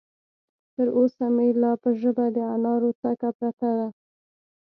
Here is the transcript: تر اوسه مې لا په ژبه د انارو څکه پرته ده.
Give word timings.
تر 0.75 0.87
اوسه 0.97 1.25
مې 1.35 1.47
لا 1.61 1.71
په 1.83 1.89
ژبه 2.01 2.25
د 2.35 2.37
انارو 2.55 2.89
څکه 3.01 3.29
پرته 3.37 3.69
ده. 3.79 3.87